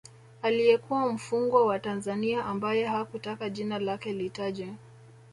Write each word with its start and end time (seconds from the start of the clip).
Aliyekuwa 0.41 1.13
mfungwa 1.13 1.65
wa 1.65 1.79
Tanzania 1.79 2.45
ambaye 2.45 2.85
hakutaka 2.85 3.49
jina 3.49 3.79
lake 3.79 4.13
litajwe 4.13 4.73